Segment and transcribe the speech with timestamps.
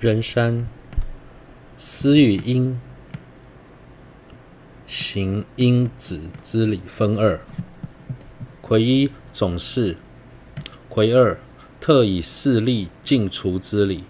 [0.00, 0.66] 人山，
[1.76, 2.80] 思与阴
[4.86, 7.38] 行阴子之理分二：
[8.62, 9.98] 癸一总是，
[10.88, 11.38] 癸二
[11.78, 14.04] 特以四力尽除之理。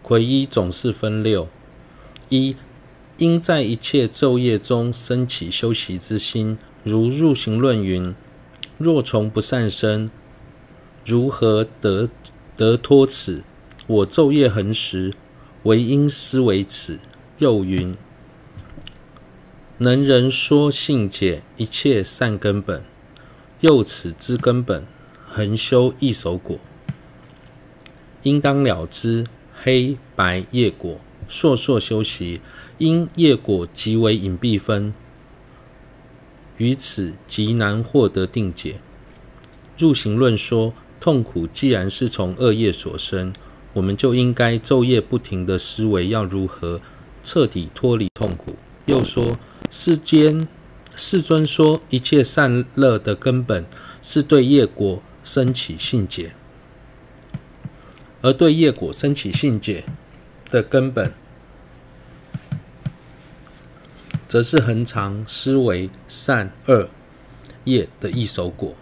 [0.00, 1.48] 癸一总是分六：
[2.28, 2.54] 一
[3.18, 8.14] 应在一切昼夜中升起修习之心，如入行论云：
[8.78, 10.08] 若从不善生，
[11.04, 12.08] 如何得
[12.56, 13.42] 得脱此？
[13.88, 15.12] 我昼夜恒时，
[15.64, 16.98] 唯因思惟此。
[17.38, 17.96] 又云：
[19.78, 22.84] 能人说性解一切善根本，
[23.60, 24.86] 又此之根本，
[25.26, 26.60] 恒修一手果，
[28.22, 29.26] 应当了知。
[29.64, 32.40] 黑白业果，数数修习，
[32.78, 34.92] 因业果极为隐蔽分，
[36.56, 38.80] 于此极难获得定解。
[39.78, 43.32] 入行论说，痛苦既然是从恶业所生，
[43.74, 46.80] 我们就应该昼夜不停的思维要如何
[47.22, 48.56] 彻底脱离痛苦。
[48.86, 49.38] 又说
[49.70, 50.46] 世间
[50.94, 53.64] 世尊说一切善乐的根本
[54.02, 56.34] 是对业果生起信解。
[58.20, 59.84] 而对业果生起信解
[60.48, 61.12] 的根本，
[64.28, 66.88] 则是恒常思维善恶
[67.64, 68.76] 业的一手果。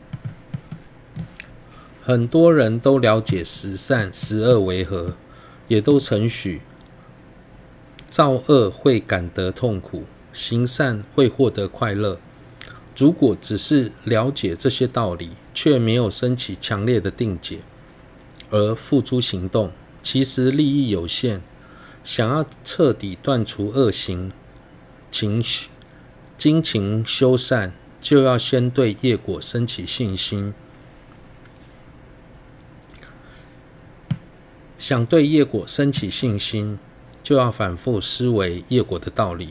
[2.11, 5.15] 很多人都了解十善十恶为何，
[5.69, 6.61] 也都承许
[8.09, 12.19] 造恶会感得痛苦，行善会获得快乐。
[12.97, 17.61] 如果只是了解这些道理，却没有升起强烈的定解，
[18.51, 19.71] 而付诸行动，
[20.03, 21.41] 其实利益有限。
[22.03, 24.33] 想要彻底断除恶行，
[25.13, 25.41] 勤
[26.37, 30.53] 精勤修善，就要先对业果升起信心。
[34.91, 36.77] 想对业果升起信心，
[37.23, 39.51] 就要反复思维业果的道理。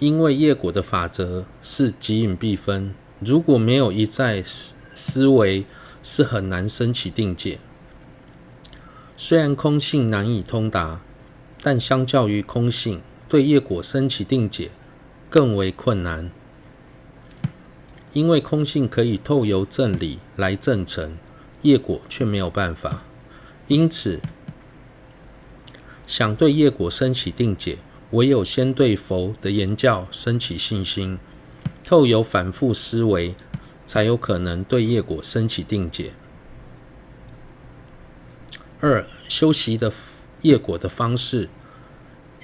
[0.00, 5.64] 因为业果的法则是极隐必分，如果没有一再思思维，
[6.02, 7.60] 是很难升起定解。
[9.16, 11.00] 虽然空性难以通达，
[11.62, 14.72] 但相较于空性，对业果升起定解
[15.30, 16.32] 更为困难。
[18.12, 21.16] 因为空性可以透由正理来证成，
[21.62, 23.04] 业果却没有办法。
[23.68, 24.20] 因此，
[26.06, 27.78] 想对业果生起定解，
[28.12, 31.18] 唯有先对佛的言教生起信心，
[31.82, 33.34] 透由反复思维，
[33.84, 36.12] 才有可能对业果生起定解。
[38.78, 39.92] 二、修习的
[40.42, 41.48] 业果的方式，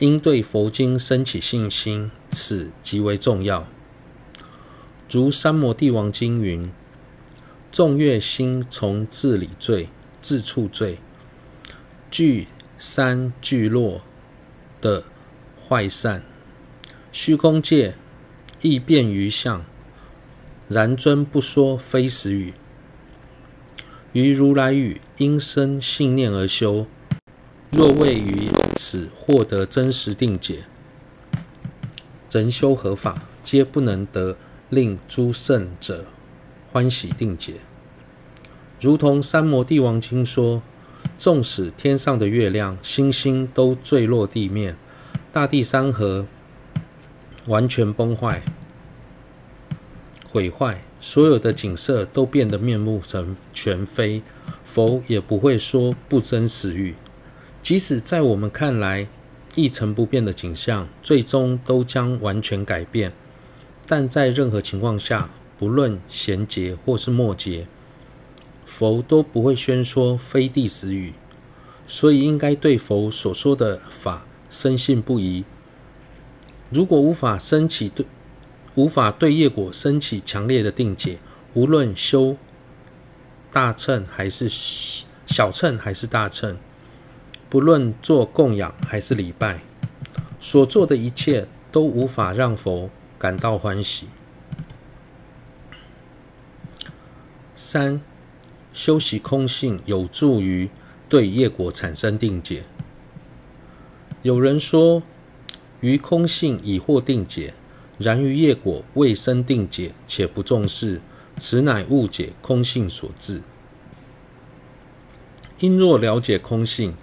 [0.00, 3.69] 应对佛经生起信心，此极为重要。
[5.09, 6.72] 如《三摩地王经》云
[7.71, 9.89] ：“众月心从自理罪，
[10.22, 10.99] 自处罪，
[12.12, 12.46] 聚
[12.76, 14.02] 三聚落
[14.82, 15.04] 的
[15.66, 16.22] 坏散，
[17.10, 17.94] 虚空界
[18.60, 19.64] 亦变于相，
[20.68, 22.52] 然尊不说非实语。”
[24.12, 26.86] 于如来语，应生信念而修。
[27.70, 30.64] 若未于此获得真实定解，
[32.30, 34.36] 人修何法，皆不能得
[34.68, 36.04] 令诸圣者
[36.70, 37.54] 欢喜定解。
[38.78, 40.62] 如同《三摩地王经》说：
[41.18, 44.76] 纵使天上的月亮、星星都坠落地面，
[45.32, 46.26] 大地山河
[47.46, 48.42] 完全崩坏、
[50.28, 50.82] 毁坏。
[51.04, 54.22] 所有的景色都变得面目成全非，
[54.64, 56.94] 佛也不会说不真实语。
[57.60, 59.08] 即使在我们看来
[59.56, 63.12] 一成不变的景象，最终都将完全改变。
[63.88, 67.66] 但在任何情况下，不论贤劫或是末劫，
[68.64, 71.14] 佛都不会宣说非地实语。
[71.86, 75.44] 所以应该对佛所说的法深信不疑。
[76.70, 78.06] 如果无法升起对
[78.76, 81.18] 无法对业果升起强烈的定解，
[81.52, 82.38] 无论修
[83.52, 84.48] 大乘还是
[85.26, 86.56] 小乘还是大乘，
[87.50, 89.60] 不论做供养还是礼拜，
[90.41, 92.88] 所做的一切都无法让佛
[93.18, 94.08] 感到欢喜。
[97.54, 98.00] 三、
[98.72, 100.69] 修习空性有助于
[101.09, 102.65] 对业果产生定解。
[104.22, 105.03] 有人说，
[105.80, 107.54] 于空性已获定解。
[107.98, 111.01] 然于业果未生定解，且不重视，
[111.36, 113.42] 此乃误解空性所致。
[115.60, 116.95] 因若了解空性，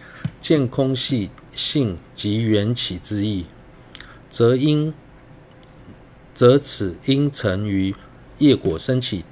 [0.41, 3.45] 见空性性及缘起之意，
[4.29, 4.93] 则应
[6.33, 7.95] 则此应成于
[8.39, 9.23] 业果生起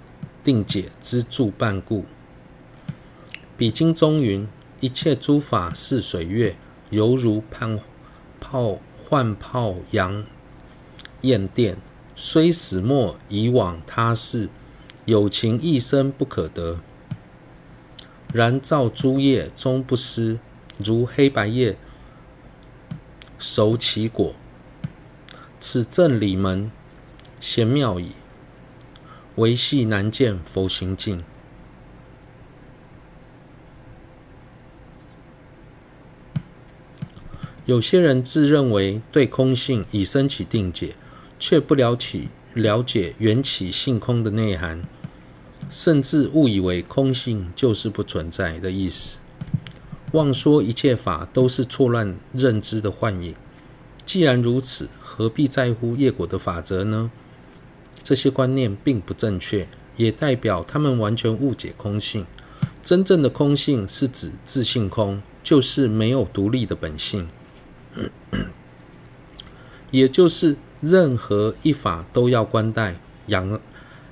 [0.44, 2.06] 定解之助伴故。
[3.58, 4.48] 彼经中云：
[4.82, 6.56] 一切诸法是水月，
[6.92, 7.80] 犹如盼
[8.40, 10.24] 泡幻泡阳
[11.22, 11.78] 焰电，
[12.16, 14.50] 虽始末以往他事，
[15.06, 16.80] 有情一生不可得。
[18.32, 20.38] 然造诸业终不失，
[20.78, 21.76] 如黑白叶
[23.40, 24.36] 熟其果。
[25.60, 26.70] 此正理门，
[27.40, 28.12] 玄妙矣。
[29.38, 31.24] 唯系难见佛行境。
[37.68, 40.96] 有些人自认为对空性已升起定解，
[41.38, 44.82] 却不了解了解缘起性空的内涵。
[45.70, 49.18] 甚至误以为空性就是不存在的意思，
[50.14, 53.36] 妄说一切法都是错乱认知的幻影。
[54.06, 57.12] 既然如此，何必在乎业果的法则呢？
[58.02, 59.68] 这些观念并不正确，
[59.98, 62.26] 也代表他们完全误解空性。
[62.82, 67.28] 真正的空性是指自性空，就是没有独立的本性，
[69.92, 73.60] 也就是任何一法都要观待仰。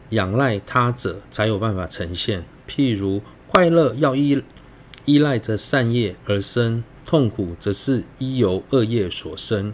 [0.09, 2.45] 仰赖他者才有办法呈现。
[2.69, 4.43] 譬如快乐要依
[5.05, 9.73] 依赖着善业而生，痛苦则是依由恶业所生。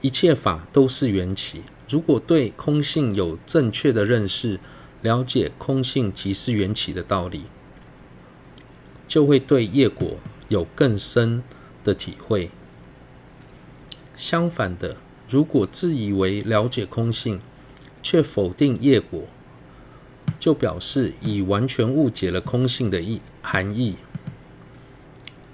[0.00, 1.62] 一切法都是缘起。
[1.86, 4.58] 如果对空性有正确的认识，
[5.02, 7.42] 了解空性即是缘起的道理，
[9.06, 10.16] 就会对业果
[10.48, 11.42] 有更深
[11.84, 12.50] 的体会。
[14.16, 14.96] 相反的，
[15.28, 17.40] 如果自以为了解空性，
[18.02, 19.24] 却否定业果，
[20.38, 23.96] 就表示已完全误解了空性的意含义。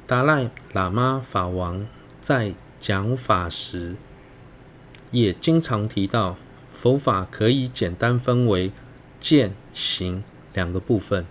[0.06, 1.86] 达赖喇嘛法王
[2.20, 3.96] 在讲法时，
[5.10, 6.36] 也经常提到，
[6.70, 8.72] 佛法可以简单分为
[9.20, 11.26] 见、行两个部分。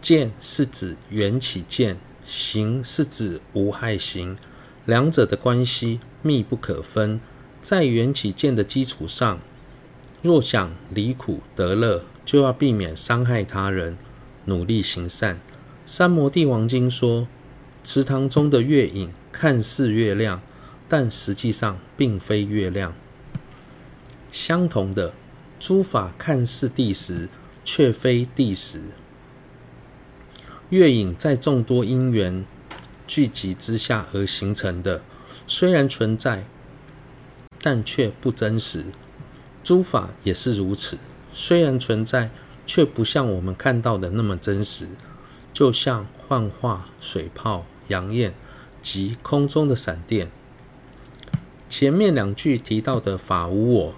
[0.00, 4.36] 见是指缘起见，行是指无害行，
[4.84, 7.20] 两者的关系密不可分。
[7.60, 9.40] 在缘起见的基础上，
[10.22, 13.98] 若想离苦得乐，就要避免伤害他人，
[14.44, 15.36] 努力行善。
[15.84, 17.26] 《三摩地王经》说，
[17.82, 20.40] 池塘中的月影看似月亮，
[20.88, 22.94] 但实际上并非月亮。
[24.30, 25.12] 相同的，
[25.58, 27.28] 诸法看似地时，
[27.64, 28.80] 却非地时。
[30.70, 32.44] 月影在众多因缘
[33.06, 35.02] 聚集之下而形成的，
[35.50, 36.44] 虽然存在，
[37.62, 38.84] 但却不真实。
[39.64, 40.98] 诸法也是如此。
[41.32, 42.30] 虽然存在，
[42.66, 44.86] 却不像我们看到的那么真实，
[45.54, 48.34] 就像幻化、水泡、阳焰
[48.82, 50.30] 及空中的闪电。
[51.66, 53.94] 前面两句提到的法无我，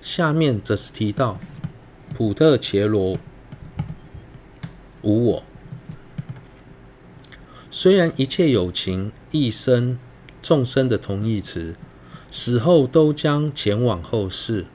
[0.00, 1.40] 下面则是提到
[2.14, 3.16] 普特伽罗
[5.02, 5.42] 无我。
[7.70, 9.98] 虽然一切有情、一生、
[10.42, 11.76] 众生的同义词，
[12.30, 14.66] 死后都将前往后世。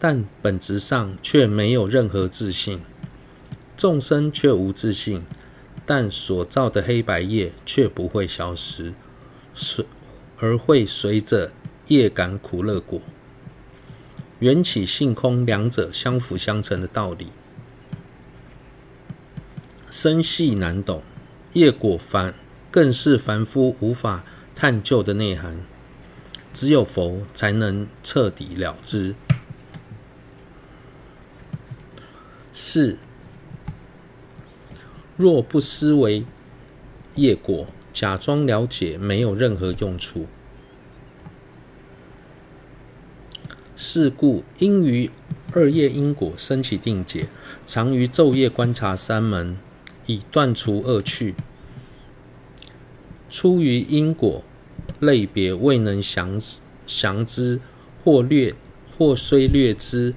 [0.00, 2.80] 但本质上却没有任何自信，
[3.76, 5.22] 众生却无自信，
[5.86, 8.94] 但所造的黑白业却不会消失，
[9.54, 9.84] 随
[10.38, 11.52] 而会随着
[11.86, 13.00] 业感苦乐果，
[14.40, 17.28] 缘起性空两者相辅相成的道理，
[19.88, 21.04] 深细难懂，
[21.52, 22.34] 业果凡
[22.72, 24.24] 更是凡夫无法
[24.54, 25.58] 探究的内涵，
[26.54, 29.14] 只有佛才能彻底了知。
[32.54, 32.96] 四，
[35.18, 36.24] 若不思维
[37.14, 40.26] 业果，假装了解，没有任何用处。
[43.76, 45.10] 是故，应于
[45.52, 47.28] 二业因果生起定解，
[47.66, 49.58] 常于昼夜观察三门，
[50.06, 51.34] 以断除恶趣。
[53.32, 54.44] 出于因果
[55.00, 56.38] 类别未能详
[56.86, 57.60] 详知，
[58.04, 58.54] 或略
[58.98, 60.14] 或虽略知，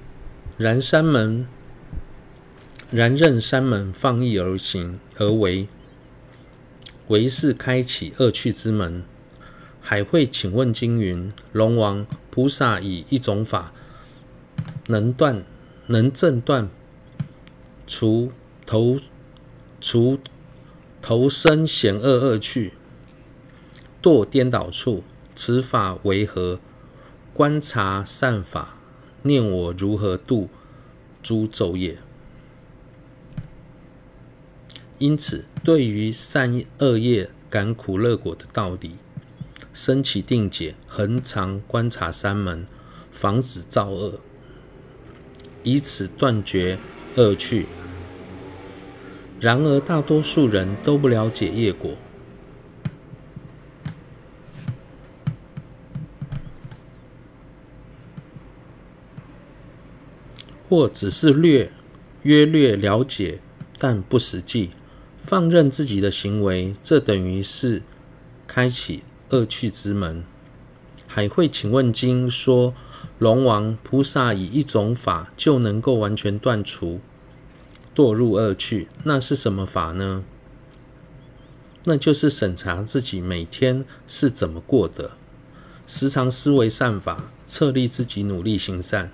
[0.58, 1.46] 然山门。
[2.90, 5.66] 然任山门放逸而行而为，
[7.08, 9.02] 为是开启恶趣之门。
[9.80, 13.72] 海会请问经云：龙王菩萨以一种法，
[14.88, 15.42] 能断
[15.86, 16.68] 能证断
[17.86, 18.30] 除
[18.66, 19.00] 投
[19.80, 20.18] 除
[21.00, 22.72] 投生险恶恶趣，
[24.06, 25.02] 堕颠倒处，
[25.34, 26.60] 此法为何？
[27.34, 28.76] 观察善法，
[29.22, 30.48] 念我如何度
[31.24, 31.98] 诸昼夜。
[34.98, 38.92] 因此，对于善恶业感苦乐果的道理，
[39.74, 42.64] 生起定解，恒常观察三门，
[43.10, 44.20] 防止造恶，
[45.64, 46.78] 以此断绝
[47.16, 47.66] 恶趣。
[49.40, 51.96] 然而，大多数人都不了解业果，
[60.68, 61.70] 或只是略
[62.22, 63.40] 约略了解，
[63.78, 64.70] 但不实际，
[65.18, 67.82] 放任自己的行为，这等于是
[68.46, 70.24] 开启恶趣之门。
[71.06, 72.74] 还会请问经说，
[73.18, 77.00] 龙王菩萨以一种法就能够完全断除
[77.94, 80.24] 堕入恶趣，那是什么法呢？
[81.84, 85.12] 那就是审查自己每天是怎么过的，
[85.86, 89.12] 时常思维善法，策励自己努力行善。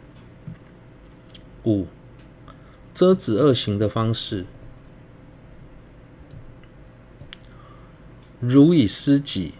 [1.64, 1.86] 五、
[2.92, 4.44] 遮止恶行的方式，
[8.40, 9.54] 如以施己。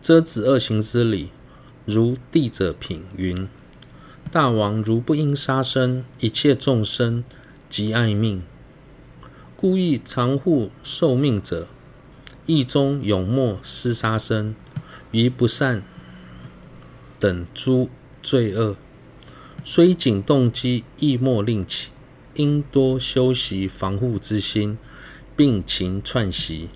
[0.00, 1.30] 遮止恶行之理，
[1.84, 3.48] 如地者品云：
[4.32, 7.22] 大王如不应杀生，一切众生
[7.68, 8.42] 即爱命，
[9.56, 11.68] 故意常护寿命者，
[12.46, 14.56] 意中永莫施杀生，
[15.12, 15.84] 于不善
[17.20, 17.88] 等诸
[18.20, 18.76] 罪恶，
[19.64, 21.90] 虽仅动机，亦莫令起，
[22.34, 24.76] 应多修习防护之心，
[25.36, 26.68] 并勤串习。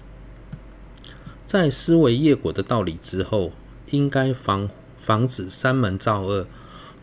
[1.44, 3.52] 在思维业果的道理之后，
[3.90, 6.46] 应该防防止三门造恶。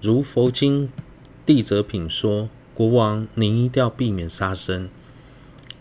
[0.01, 0.89] 如佛经
[1.45, 4.89] 地者品说：“国王，您一定要避免杀生，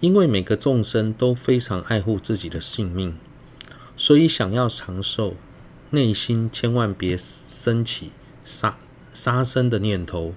[0.00, 3.16] 因为每个众生都非常爱护自己的性命，
[3.96, 5.36] 所以想要长寿，
[5.90, 8.10] 内心千万别生起
[8.44, 8.76] 杀
[9.12, 10.34] 杀生的念头，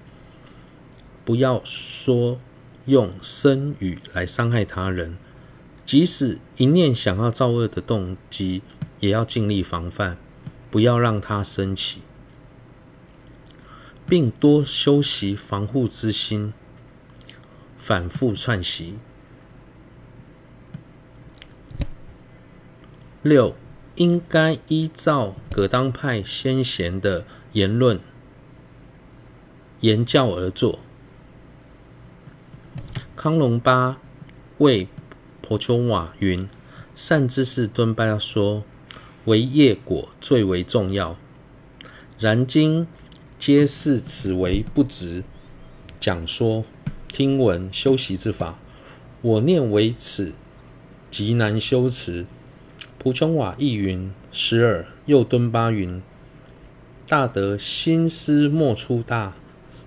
[1.24, 2.38] 不要说
[2.86, 5.16] 用身语来伤害他人。”
[5.86, 8.60] 即使一念想要造恶的动机，
[8.98, 10.16] 也要尽力防范，
[10.68, 12.00] 不要让它升起，
[14.04, 16.52] 并多修习防护之心，
[17.78, 18.96] 反复串习。
[23.22, 23.54] 六，
[23.94, 28.00] 应该依照葛当派先贤的言论
[29.80, 30.78] 言教而坐。
[33.14, 33.98] 康龙巴
[34.58, 34.88] 为
[35.42, 36.48] 婆琼瓦云
[36.94, 38.64] ：“善知识敦巴说，
[39.26, 41.16] 唯业果最为重要。
[42.18, 42.86] 然今
[43.38, 45.22] 皆视此为不值
[46.00, 46.64] 讲说、
[47.08, 48.58] 听闻、修习之法。
[49.22, 50.32] 我念为此
[51.10, 52.26] 极难修持。”
[52.98, 56.02] 婆琼瓦亦云：“十二。”又敦巴云
[57.06, 59.34] ：“大德心思莫出大，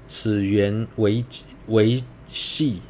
[0.09, 1.23] 此缘为
[1.67, 2.81] 为系。”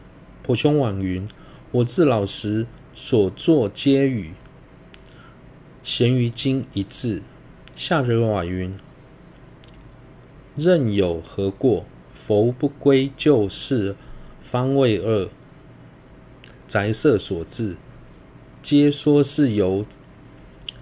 [0.41, 1.29] 婆琼瓦云。
[1.71, 4.33] 我自老时所作皆与
[5.83, 7.21] 贤愚经一致。
[7.75, 8.75] 夏惹瓦云：
[10.55, 13.95] 任有何过，佛不归咎是
[14.41, 15.29] 方为恶，
[16.67, 17.77] 宅舍所致，
[18.63, 19.85] 皆说是由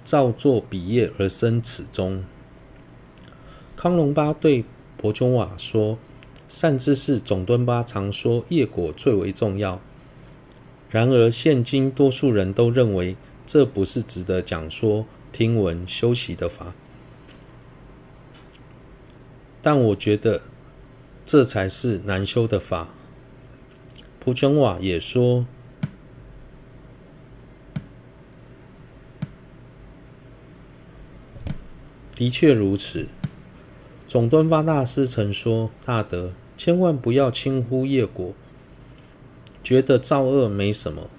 [0.05, 2.23] 造作比业而生此中。
[3.75, 4.63] 康龙巴对
[4.95, 5.99] 婆琼瓦说
[6.47, 9.81] ：“善知识总敦巴常说，业果最为重要。”
[10.89, 16.73] 然而，现今多数人都认为这不是值得讲说、听闻、修习的法。
[19.61, 20.43] 但我觉得
[21.25, 22.87] 这才是难修的法。
[24.21, 25.45] 普琼瓦也说
[32.15, 33.09] ：“的确如此。”
[34.07, 38.33] 总敦巴大师曾说：“大德，千万不要轻忽业果。”
[39.61, 41.09] 觉得造恶没什么，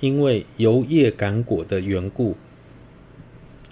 [0.00, 2.38] 因为由业感果的缘故，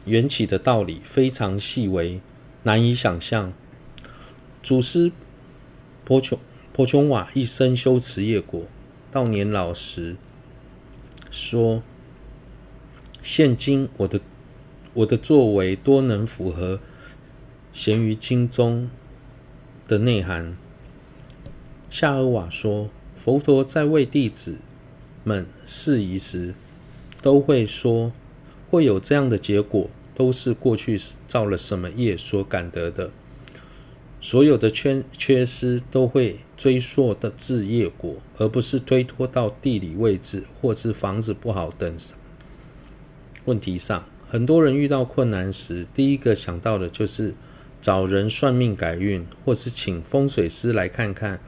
[0.05, 2.21] 缘起的道理非常细微，
[2.65, 3.55] 难以想象。
[4.63, 5.11] 祖师
[6.05, 6.39] 婆琼
[6.75, 8.65] 婆琼瓦一生修持业果，
[9.11, 10.17] 到年老时
[11.31, 11.83] 说
[13.23, 14.21] ：“现今我的
[14.93, 16.81] 我的作为多能符合
[17.75, 18.89] 贤愚经中
[19.87, 20.57] 的内涵。”
[21.91, 22.89] 夏尔瓦说。
[23.17, 24.59] 佛陀在为弟子
[25.23, 26.55] 们释疑时，
[27.23, 28.13] 都会说：
[28.69, 33.11] 会有这样的结果，都是过去造了什么业所感得的。
[34.21, 41.97] 所有的缺缺失都会追溯的至业果，而不是推脱到地理位置或是房子不好等
[43.47, 44.05] 问题上。
[44.29, 47.35] 很多人遇到困难时，第一个想到的就是
[47.85, 51.39] 找人算命改运，或是请风水师来看看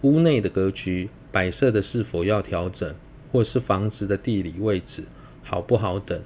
[0.00, 1.10] 屋内的格局。
[1.30, 2.94] 摆设的是否要调整，
[3.30, 5.04] 或是房子的地理位置
[5.42, 6.22] 好不好等，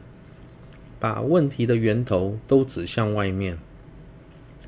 [1.01, 3.59] 把问题的源头都指向外面，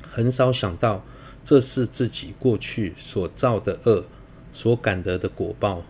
[0.01, 1.05] 很少想到
[1.45, 4.05] 这是自己过去所造的恶
[4.51, 5.85] 所感得的果报。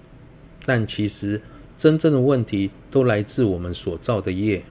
[0.66, 1.42] 但其实
[1.76, 4.64] 真正的问题都来自我们所造的业。